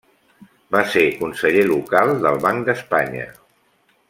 Va 0.75 0.81
ser 0.93 1.03
conseller 1.19 1.67
local 1.73 2.17
del 2.27 2.43
Banc 2.47 2.69
d'Espanya. 2.71 3.31